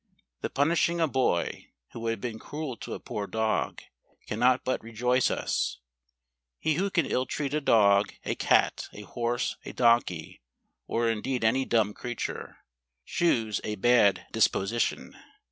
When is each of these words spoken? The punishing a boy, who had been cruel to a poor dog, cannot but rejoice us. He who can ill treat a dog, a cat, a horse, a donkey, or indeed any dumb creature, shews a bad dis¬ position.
The 0.41 0.49
punishing 0.49 0.99
a 0.99 1.07
boy, 1.07 1.67
who 1.91 2.07
had 2.07 2.19
been 2.19 2.39
cruel 2.39 2.75
to 2.75 2.95
a 2.95 2.99
poor 2.99 3.27
dog, 3.27 3.83
cannot 4.25 4.63
but 4.65 4.81
rejoice 4.83 5.29
us. 5.29 5.77
He 6.57 6.73
who 6.73 6.89
can 6.89 7.05
ill 7.05 7.27
treat 7.27 7.53
a 7.53 7.61
dog, 7.61 8.15
a 8.25 8.33
cat, 8.33 8.89
a 8.93 9.01
horse, 9.03 9.57
a 9.63 9.73
donkey, 9.73 10.41
or 10.87 11.07
indeed 11.07 11.43
any 11.43 11.65
dumb 11.65 11.93
creature, 11.93 12.65
shews 13.05 13.61
a 13.63 13.75
bad 13.75 14.25
dis¬ 14.33 14.51
position. 14.51 15.15